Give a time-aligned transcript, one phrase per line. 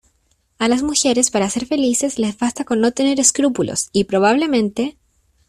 [0.57, 4.97] a las mujeres para ser felices les basta con no tener escrúpulos, y probablemente